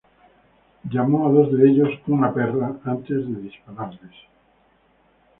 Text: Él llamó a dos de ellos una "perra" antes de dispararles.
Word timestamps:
Él 0.83 0.89
llamó 0.91 1.27
a 1.27 1.31
dos 1.31 1.51
de 1.55 1.69
ellos 1.69 1.89
una 2.07 2.33
"perra" 2.33 2.75
antes 2.85 3.17
de 3.23 3.39
dispararles. 3.39 4.15